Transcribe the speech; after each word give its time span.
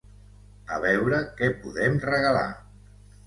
A 0.77 0.77
veure 0.85 1.19
què 1.41 1.51
podem 1.65 1.99
regalar. 2.07 2.47